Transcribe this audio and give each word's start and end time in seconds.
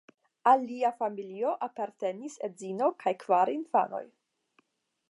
Al 0.51 0.63
lia 0.69 0.89
familio 1.01 1.51
apartenas 1.67 2.39
edzino 2.49 2.91
kaj 3.05 3.15
kvar 3.27 3.57
infanoj. 3.59 4.03